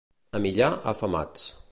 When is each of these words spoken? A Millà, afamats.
A 0.39 0.39
Millà, 0.45 0.69
afamats. 0.93 1.45